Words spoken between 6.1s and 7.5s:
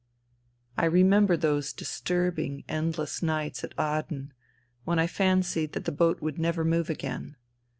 would never move again.